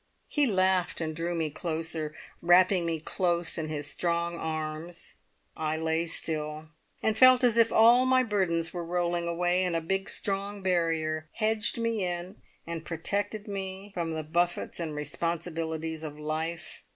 [0.27, 5.13] He laughed, and drew me closer, wrapping me close in his strong arms.
[5.55, 6.69] I lay still,
[7.03, 11.29] and felt as if all my burdens were rolling away, and a big strong barrier
[11.33, 16.81] hedged me in and protected me from the buffets and responsibilities of life.